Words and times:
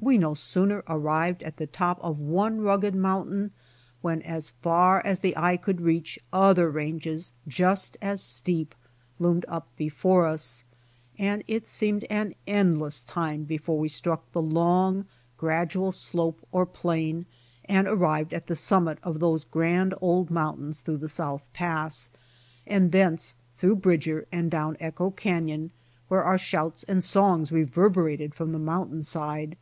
We 0.00 0.18
no 0.18 0.34
sooner 0.34 0.84
arrived 0.86 1.42
at 1.42 1.56
the 1.56 1.66
top 1.66 1.98
of 2.02 2.18
one 2.18 2.60
rugged 2.60 2.94
mountain, 2.94 3.52
when 4.02 4.20
as 4.20 4.50
far 4.50 5.00
as 5.02 5.20
the. 5.20 5.34
eye 5.34 5.56
could 5.56 5.80
reach, 5.80 6.18
other 6.30 6.68
ranges 6.70 7.32
just 7.48 7.96
as 8.02 8.20
steep 8.22 8.74
loomed 9.18 9.46
up 9.48 9.66
before 9.78 10.26
us, 10.26 10.62
and 11.16 11.42
it 11.48 11.66
seemed 11.66 12.04
an 12.10 12.34
endless 12.46 13.00
time 13.00 13.44
before 13.44 13.78
we 13.78 13.88
struck 13.88 14.30
the 14.32 14.42
long 14.42 15.06
gradual 15.38 15.90
slope 15.90 16.46
or 16.52 16.66
plain 16.66 17.24
and 17.64 17.88
arrived 17.88 18.34
at 18.34 18.46
the 18.46 18.54
summit 18.56 18.98
of 19.02 19.20
these 19.20 19.44
grand 19.44 19.94
old 20.02 20.28
mountains 20.30 20.80
through 20.80 20.98
the 20.98 21.08
South 21.08 21.46
Pass, 21.54 22.10
and 22.66 22.92
thence 22.92 23.36
through 23.56 23.76
Bridger 23.76 24.26
and 24.30 24.50
down 24.50 24.76
Eicho 24.82 25.16
canyon, 25.16 25.70
where 26.08 26.22
our 26.24 26.36
shouts 26.36 26.82
and 26.82 27.02
songs 27.02 27.50
reverberated 27.50 28.34
from 28.34 28.52
the 28.52 28.58
mountain 28.58 29.02
side. 29.02 29.56